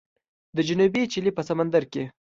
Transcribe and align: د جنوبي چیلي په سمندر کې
د 0.55 0.57
جنوبي 0.67 1.03
چیلي 1.11 1.31
په 1.37 1.41
سمندر 1.49 1.83
کې 1.91 2.03